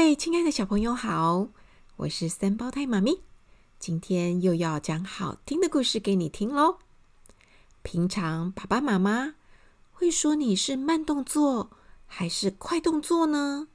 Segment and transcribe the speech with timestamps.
[0.00, 1.48] 位亲爱的小朋友好，
[1.96, 3.20] 我是三胞胎妈咪，
[3.78, 6.78] 今天又要讲好听的故事给你听喽。
[7.82, 9.34] 平常爸爸妈妈
[9.92, 11.70] 会说你是慢动作
[12.06, 13.68] 还是快动作呢？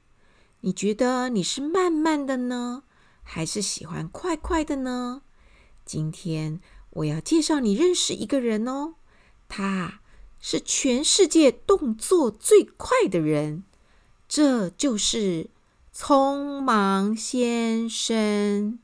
[0.62, 2.82] 你觉得你是慢慢的呢，
[3.22, 5.22] 还是喜欢快快的呢？
[5.84, 8.94] 今天我要介绍你认识一个人哦，
[9.48, 10.00] 他
[10.40, 13.62] 是全世界动作最快的人，
[14.26, 15.50] 这就是
[15.98, 18.78] 匆忙先生。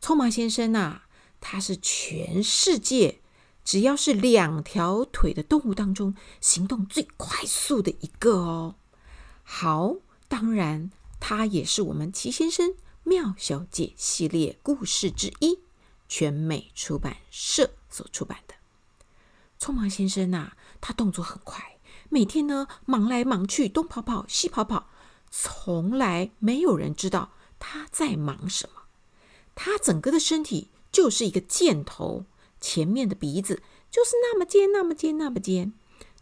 [0.00, 1.06] 匆忙先生啊，
[1.42, 3.20] 他是全世界
[3.62, 8.76] 只要是两条腿的动物当中行动最快速的一个哦。
[9.42, 10.90] 好，当然
[11.20, 12.74] 他也是我们齐先生
[13.04, 15.58] 妙小姐系列故事之一，
[16.08, 18.54] 全美出版社所出版的。
[19.60, 24.88] 匆忙先生啊，他动作很快，每天呢忙来忙去，东跑跑西跑跑，
[25.30, 28.82] 从来没有人知道他在忙什么。
[29.54, 32.24] 他整个的身体就是一个箭头，
[32.60, 35.72] 前面的鼻子就是那么尖，那么尖，那么尖。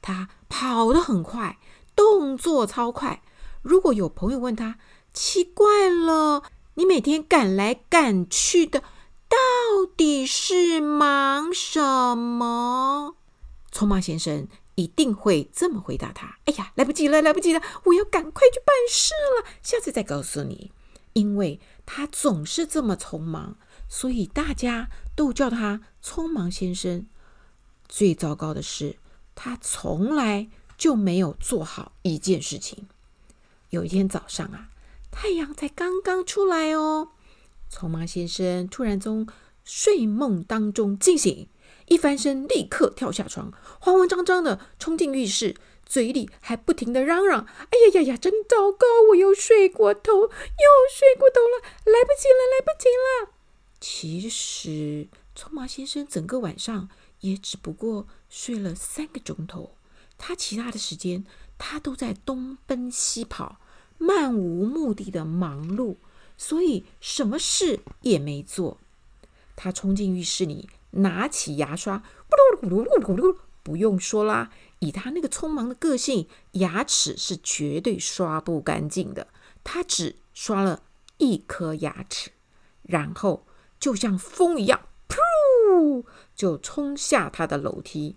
[0.00, 1.58] 他跑得很快，
[1.94, 3.22] 动作超快。
[3.62, 4.78] 如果有朋友问他，
[5.12, 8.80] 奇怪了，你每天赶来赶去的，
[9.28, 9.36] 到
[9.96, 13.16] 底是忙什么？
[13.72, 14.46] 匆忙先生
[14.76, 20.70] 一定会这么回答他：“哎呀，来不及了，来不及了，我要赶快去办事了，下次再告诉你。”
[21.14, 23.56] 因为他总是这么匆忙，
[23.88, 27.06] 所以大家都叫他匆忙先生。
[27.88, 28.96] 最糟糕的是，
[29.34, 32.86] 他从来就没有做好一件事情。
[33.70, 34.68] 有一天早上啊，
[35.10, 37.12] 太阳才刚刚出来哦，
[37.72, 39.26] 匆忙先生突然从
[39.64, 41.48] 睡梦当中惊醒。
[41.88, 48.86] 一翻身，立刻跳下床，慌慌张张的冲进浴室，嘴里还不停的嚷嚷：“哎呀呀呀，真糟糕！
[49.10, 50.28] 我又睡过头，又
[50.92, 53.32] 睡过头了，来不及了，来不及了！”
[53.78, 56.88] 其实，匆忙先生整个晚上
[57.20, 59.76] 也只不过睡了三个钟头，
[60.18, 61.24] 他其他的时间
[61.56, 63.60] 他都在东奔西跑，
[63.96, 65.96] 漫无目的的忙碌，
[66.36, 68.78] 所以什么事也没做。
[69.54, 70.68] 他冲进浴室里。
[70.96, 79.28] 拿起牙刷，咕噜噜噜噜噜，不用说啦，以他那个匆忙的个性，牙齿是绝对刷不干净的。
[79.64, 80.82] 他只刷了
[81.18, 82.30] 一颗牙齿，
[82.82, 83.46] 然后
[83.80, 88.16] 就像风一样，噗，就冲下他的楼梯。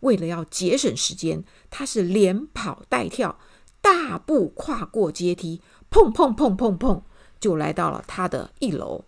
[0.00, 3.38] 为了要节省时间，他是连跑带跳，
[3.80, 5.60] 大步跨过阶梯，
[5.90, 7.02] 砰砰砰砰砰，
[7.40, 9.04] 就来到了他的一楼。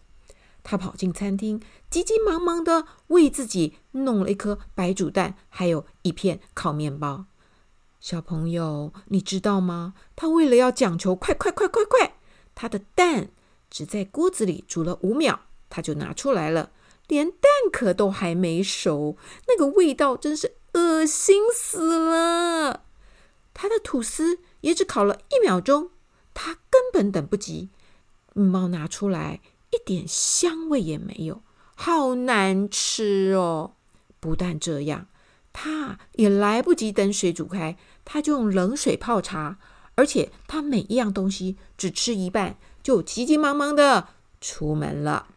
[0.63, 7.27] 他跑进餐厅，急急忙忙的为自己弄了一颗白煮蛋，还有一片烤面包。
[8.01, 9.95] 小朋友，你知道吗？
[10.17, 12.15] 他为了要讲求快快快快快，
[12.55, 13.31] 他的蛋
[13.69, 16.71] 只在锅子里煮了五秒，他就拿出来了，
[17.09, 19.17] 连蛋壳都还没熟，
[19.49, 22.85] 那个味道真是恶心死了。
[23.53, 25.91] 他的吐司也只烤了一秒钟，
[26.33, 27.69] 他根本等不及，
[28.33, 29.41] 面包拿出来。
[29.71, 31.43] 一点香味也没有，
[31.75, 33.75] 好难吃哦！
[34.19, 35.07] 不但这样，
[35.53, 39.59] 他也来不及等水煮开，他就用冷水泡茶，
[39.95, 44.09] 而且他每一样东西只吃一半，就急急忙忙的
[44.41, 45.29] 出门了。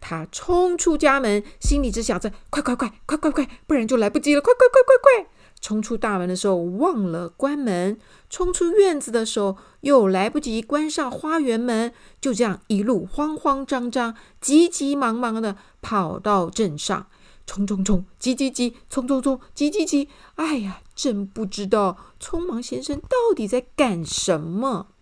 [0.00, 4.40] 他冲出家门，心里只想着：快快快，快快快，不然就来不及了！
[4.40, 5.30] 快快快快快！
[5.66, 7.98] 冲出大门的时候忘了关门，
[8.30, 17.08] 冲出院子的时候又来不及关上花园门，就这样一路慌慌张张、急急忙忙的跑到镇上，
[17.48, 20.08] 冲冲冲，急急急，冲冲冲，急急急！
[20.36, 24.92] 哎呀，真不知道匆忙先生到底在干什么。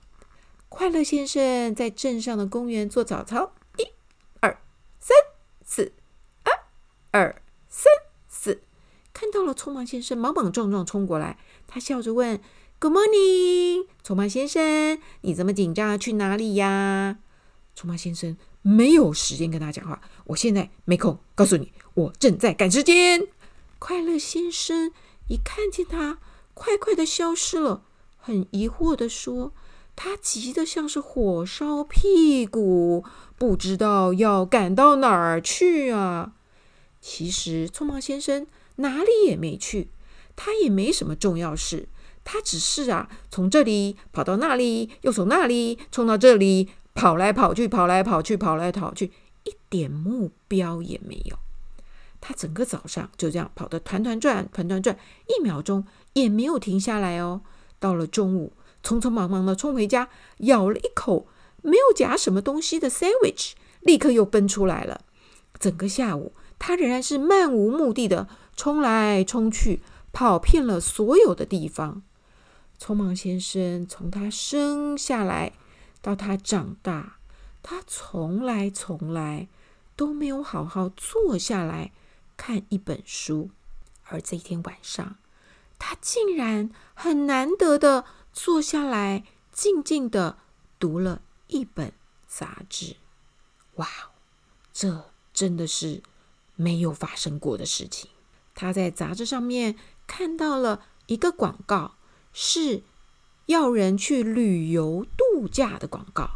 [0.70, 3.88] 快乐先生在镇上的公园做早操，一、
[4.40, 4.58] 二、
[4.98, 5.14] 三、
[5.62, 5.92] 四，
[6.44, 6.52] 二、
[7.10, 7.92] 二、三。
[9.16, 11.36] 看到了匆忙先生莽莽撞撞冲过来，
[11.66, 12.40] 他笑着问
[12.78, 17.18] ：“Good morning，匆忙先生，你这么紧张，去哪里呀？”
[17.76, 23.26] 匆忙先生没有时间跟他讲话，我现在没空，告诉你，我正在赶时间。
[23.78, 24.92] 快乐先生
[25.28, 26.18] 一看见他，
[26.54, 27.82] 快快的消失了，
[28.16, 29.52] 很疑惑的说
[29.96, 33.04] ：“他急得像是火烧屁股，
[33.36, 36.32] 不知道要赶到哪儿去啊。”
[37.02, 38.46] 其实，匆忙先生。
[38.76, 39.88] 哪里也没去，
[40.34, 41.88] 他也没什么重要事，
[42.24, 49.12] 他只是啊，从这里跑到那里，又从那里冲到这里，跑来跑去，跑来跑去，跑来跑去，
[49.44, 51.36] 一点目标也没有。
[52.20, 54.96] 他整个早上就这样跑得团团转，团团转，
[55.26, 55.84] 一秒钟
[56.14, 57.42] 也没有停下来哦。
[57.78, 61.26] 到了中午，匆匆忙忙的冲回家，咬了一口
[61.60, 65.02] 没有夹什么东西的 sandwich，立刻又奔出来了。
[65.58, 72.02] 整个下午，他仍然是漫无目的的冲来冲去，跑遍了所有的地方。
[72.78, 75.52] 匆忙先生从他生下来
[76.02, 77.18] 到他长大，
[77.62, 79.48] 他从来从来
[79.96, 81.92] 都没有好好坐下来
[82.36, 83.50] 看一本书。
[84.04, 85.16] 而这一天晚上，
[85.78, 90.36] 他竟然很难得的坐下来，静静的
[90.78, 91.92] 读了一本
[92.26, 92.96] 杂志。
[93.76, 93.88] 哇，
[94.72, 96.02] 这真的是
[96.54, 98.10] 没有发生过的事情。
[98.54, 101.96] 他在杂志上面看到了一个广告，
[102.32, 102.82] 是
[103.46, 106.30] 要人去旅游度假的广告。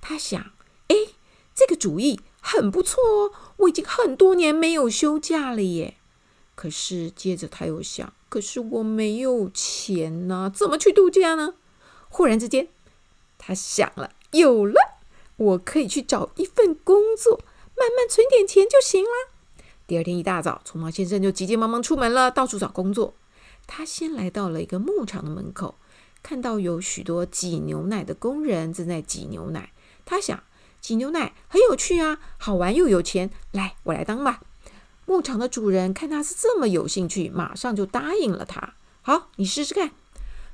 [0.00, 0.52] 他想，
[0.88, 0.96] 哎，
[1.54, 5.96] 这个主意很不错哦，我已经很多年没有休假了耶。
[6.54, 11.54] 可是接着他又想，可是我没有钱呐，怎么去度假呢？
[12.08, 12.68] 忽然之间，
[13.38, 14.98] 他想了，有了，
[15.36, 17.40] 我可以去找一份工作，
[17.76, 19.32] 慢慢存点钱就行了。
[19.92, 23.12] 第二天一大早，匆忙先生就急急忙忙出门了，到处找工作。
[23.66, 25.74] 他先来到了一个牧场的门口，
[26.22, 29.70] 看到有许多挤牛奶的工人正在挤牛奶。
[30.06, 30.42] 他想，
[30.80, 34.40] 挤牛奶很有趣啊，好玩又有钱，来，我来当吧。
[35.04, 38.72] 牧场的主人看他是这么有兴趣，马上就答应了他。
[39.02, 39.90] 好，你试试看。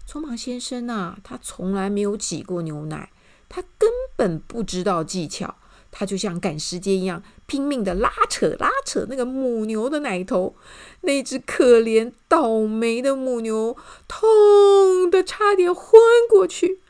[0.04, 3.12] 匆忙先生呐、他从来没有挤过牛奶，
[3.48, 5.54] 他根本不知道技巧。
[5.90, 10.54] 他就像赶时间一样，拼命的拉扯拉扯那个母牛的奶头。
[11.02, 13.76] 那只可怜倒霉的母牛
[14.06, 16.80] 痛得差点昏过去。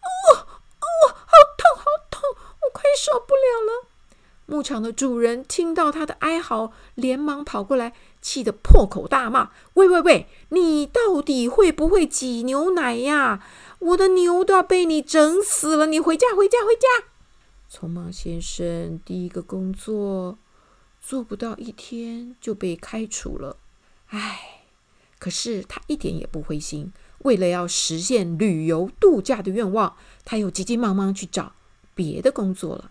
[0.00, 2.22] 哦哦，好痛好痛，
[2.62, 3.86] 我快受不了了。
[4.46, 13.46] 牧场的主人听到他的哀嚎，连忙跑过来，气得破口大骂：“喂喂喂，你到底会不会挤牛奶呀？
[13.78, 15.86] 我的牛都要被你整死了！
[15.86, 16.88] 你回家，回家，回家！”
[17.70, 20.38] 匆忙先生第一个工作
[21.00, 23.56] 做不到一天就被开除了，
[24.08, 24.64] 唉，
[25.18, 26.92] 可是他一点也不灰心。
[27.20, 31.52] 为了要实现旅游度假的愿望，他又急急忙忙去找
[31.94, 32.90] 别的工作了。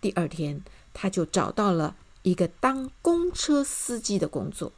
[0.00, 0.62] 第二天。
[0.92, 4.72] 他就找到了一个当公车司机的工作。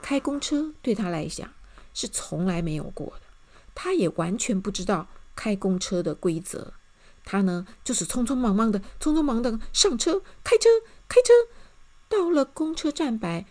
[0.00, 1.52] 开公车对他来讲
[1.92, 3.22] 是从来没有过的，
[3.74, 5.06] 他也完全不知道
[5.36, 6.72] 开公车的规则。
[7.30, 10.70] 他呢，就是匆匆忙忙的，匆匆忙的上车，开车，
[11.06, 11.34] 开车，
[12.08, 13.44] 到了公车站牌，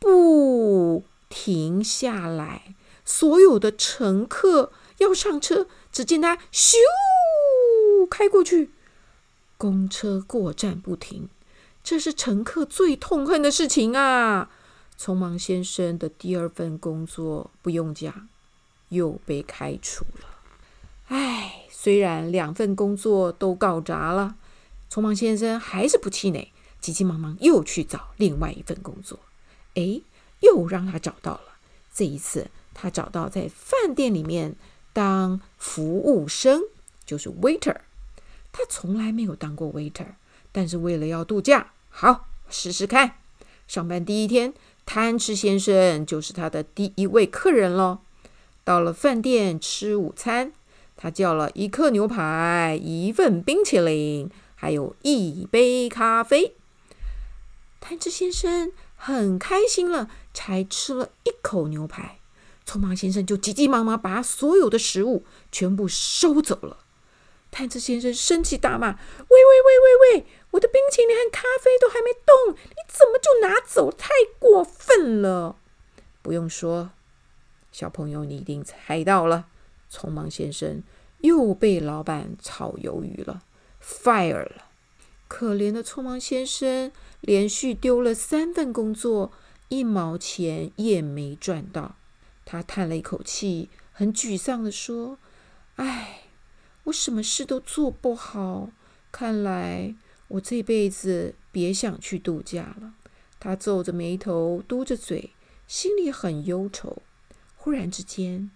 [0.00, 2.74] 不停下来。
[3.04, 6.74] 所有的乘客要上车，只见他咻
[8.10, 8.72] 开过去。
[9.56, 11.28] 公车过站不停，
[11.84, 14.50] 这是乘客最痛恨的事情啊！
[14.98, 18.28] 匆忙先生的第二份工作不用讲，
[18.88, 20.33] 又被开除了。
[21.08, 24.36] 唉，虽然两份工作都搞砸了，
[24.90, 29.18] 匆忙先生还是不气馁，急急忙忙又去找另外一份工作。
[29.74, 30.00] 哎，
[30.40, 31.56] 又让他找到了。
[31.92, 34.56] 这一次，他找到在饭店里面
[34.92, 36.62] 当服务生，
[37.04, 37.76] 就是 waiter。
[38.50, 40.14] 他从来没有当过 waiter，
[40.52, 43.16] 但是为了要度假，好，试试看。
[43.66, 44.54] 上班第一天，
[44.86, 47.98] 贪吃先生就是他的第一位客人喽。
[48.62, 50.52] 到了饭店吃午餐，
[50.96, 56.54] 他叫了一客牛排、一份冰淇淋，还有一杯咖啡。
[57.80, 62.18] 贪吃先生很开心了，才吃了一口牛排，
[62.66, 66.78] 匆忙先生就急急忙忙把所有的食物全部收走了。
[67.50, 70.26] 贪吃先生生气大骂：“喂喂喂喂喂！
[70.52, 73.92] 我的冰淇淋和咖啡都还没动，你怎么就拿走？
[73.92, 74.08] 太
[74.38, 75.56] 过分了！”
[76.22, 76.90] 不用说，
[77.70, 79.46] 小朋友你一定猜到了，
[79.94, 80.82] 匆忙先生
[81.20, 83.44] 又被老板炒鱿鱼了
[83.80, 84.64] ，fire 了。
[85.28, 89.30] 可怜的匆忙先生连续丢了三份工作，
[89.68, 91.94] 一毛钱也没赚到。
[92.44, 95.18] 他叹了一口气，很沮丧地说
[95.76, 96.20] ：“唉。”
[96.84, 98.68] 我什么事都做不好，
[99.10, 99.94] 看来
[100.28, 102.92] 我这辈子别想去度假了。
[103.40, 105.30] 他皱着眉头，嘟着嘴，
[105.66, 106.98] 心里很忧愁。
[107.56, 108.50] 忽然之间，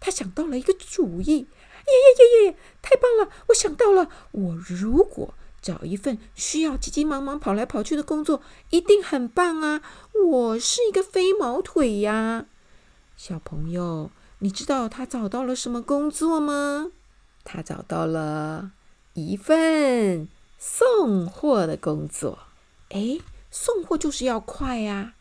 [0.00, 1.46] 他想到了一个主意！
[1.86, 3.30] 耶耶耶耶，太棒了！
[3.48, 9.82] 我想到了，我如果找一份需要急急忙忙跑来跑去的工作，一定很棒啊！
[10.30, 12.46] 我是一个飞毛腿呀。
[13.16, 16.92] 小朋友，你知道他找到了什么工作吗？
[17.44, 18.72] 他找到了
[19.14, 20.28] 一份
[20.58, 22.38] 送货的工作。
[22.90, 23.18] 哎，
[23.50, 25.14] 送货就是要快呀！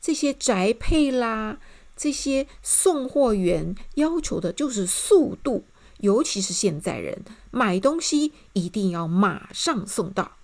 [0.00, 1.58] 这些宅配啦，
[1.96, 5.64] 这些送货员要求的就是速度，
[5.98, 10.36] 尤其是现在人买东西一定要马上送到。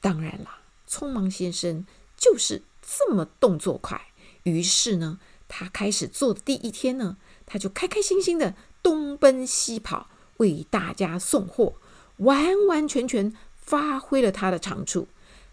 [0.00, 1.86] 当然啦，匆忙先生
[2.16, 4.08] 就是这么动作快。
[4.44, 11.74] 于是呢，他开始做的第一天呢，他就开开心心的东奔西跑，为大家送货，
[12.16, 15.06] 完完全全发挥了他的长处。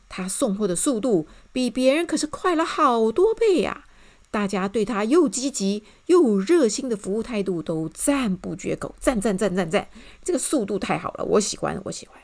[0.08, 3.86] 他送货的速度比别人可是快了好多倍呀！
[4.32, 9.88] 大家对他又积极又热心的服务态度都赞不绝口，赞赞赞赞赞！
[10.24, 12.20] 这个速度太好了，我喜欢，我喜欢。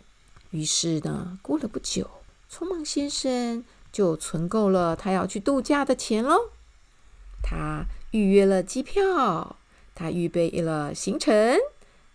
[0.52, 2.10] 于是呢，过了不久，
[2.52, 6.52] 匆忙先生就存够了他要去度假的钱喽。
[7.42, 9.58] 他预约了机票，
[9.96, 11.58] 他预备了行程，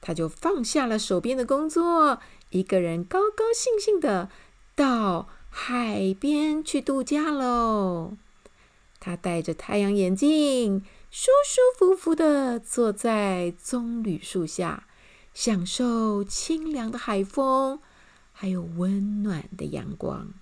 [0.00, 2.20] 他就放下了手边的工作，
[2.50, 4.28] 一个人高高兴兴的
[4.74, 8.16] 到海边去度假喽！
[9.00, 14.86] 他戴着太阳眼镜，舒舒服服的坐在棕榈树下，
[15.34, 17.80] 享受清凉的海风，
[18.32, 20.34] 还有温暖的阳光。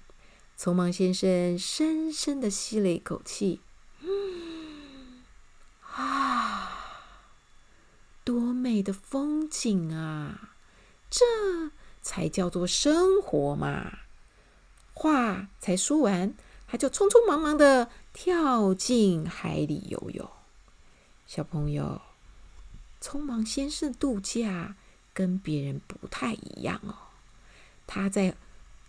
[0.59, 3.61] 匆忙先生深深的吸了一口气，
[4.01, 5.23] 嗯，
[5.95, 7.05] 啊，
[8.25, 10.57] 多美的风景啊！
[11.09, 11.25] 这
[12.03, 14.01] 才叫做生活嘛！
[14.93, 16.35] 话才说完，
[16.71, 20.31] 他就匆匆忙忙的跳进海里游泳。
[21.27, 22.01] 小朋友，
[23.03, 24.77] 匆忙先生度假
[25.15, 26.95] 跟别人不太一样哦。
[27.87, 28.37] 他在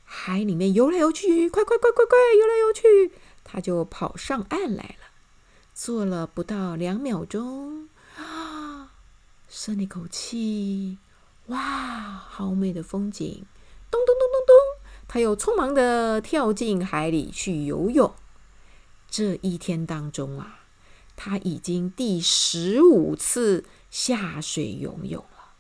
[0.03, 5.07] 海里面游来游去，快快快快快游来游去，他就跑上岸来了。
[5.73, 8.91] 坐了不到两秒钟，啊，
[9.47, 10.97] 深了一口气，
[11.45, 11.59] 哇，
[12.27, 13.45] 好美的风景！
[15.09, 18.13] 他又匆忙地跳进海里去游泳。
[19.09, 20.59] 这一天当中啊，
[21.15, 25.55] 他已经第十五次下水游泳了。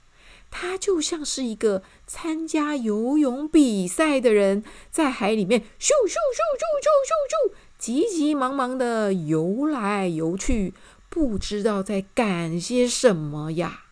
[0.51, 10.75] 他就像是一个参加游泳比赛的人，在海里面咻咻咻咻咻咻咻，急急忙忙地游来游去，
[11.09, 13.85] 不知道在赶些什么呀！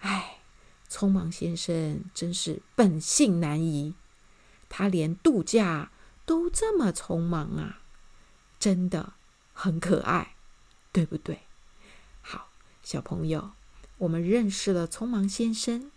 [0.00, 0.38] 哎，
[0.90, 3.94] 匆忙先生真是本性难移。
[4.76, 5.92] 他连度假
[6.26, 7.82] 都这么匆忙啊，
[8.58, 9.12] 真的
[9.52, 10.34] 很可爱，
[10.90, 11.42] 对不对？
[12.20, 12.48] 好，
[12.82, 13.52] 小朋友，
[13.98, 15.92] 我们认识了匆忙先生，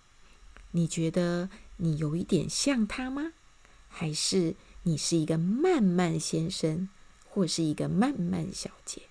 [0.73, 3.33] 你觉得你有一点像他吗？
[3.89, 6.87] 还是你是一个慢慢先生，
[7.27, 9.07] 或是一个慢慢小姐？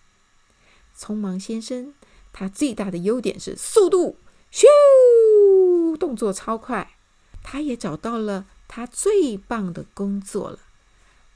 [0.96, 1.92] 匆忙先生
[2.32, 4.20] 他最大的优点是速度，
[4.52, 6.96] 咻，动作超快，
[7.42, 8.46] 他也找到了。
[8.68, 10.58] 他最棒的工作了。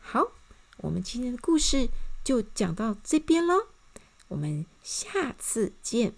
[0.01, 0.33] 好，
[0.79, 1.89] 我们今天的故事
[2.25, 3.67] 就讲到这边喽。
[4.29, 6.15] 我们下次见。